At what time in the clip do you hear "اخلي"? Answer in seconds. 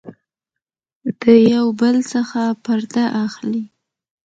3.25-3.63